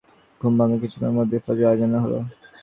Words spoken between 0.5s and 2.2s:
ভাঙার কিছুক্ষণের মধ্যেই ফজরের আজান হল।